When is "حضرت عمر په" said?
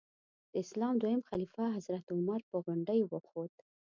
1.77-2.57